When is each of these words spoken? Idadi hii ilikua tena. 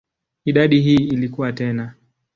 Idadi 0.45 0.81
hii 0.81 0.95
ilikua 0.95 1.51
tena. 1.53 1.93